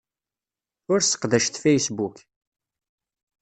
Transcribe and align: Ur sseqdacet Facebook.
Ur 0.91 0.99
sseqdacet 1.01 1.55
Facebook. 1.63 2.15